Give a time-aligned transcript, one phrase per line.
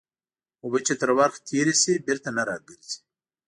[0.63, 2.97] اوبه چې تر ورخ تېري سي بېرته نه راګرځي.